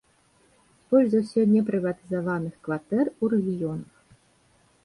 Больш 0.93 1.07
за 1.11 1.21
ўсё 1.25 1.41
непрыватызаваных 1.51 2.53
кватэр 2.69 3.05
у 3.21 3.31
рэгіёнах. 3.35 3.93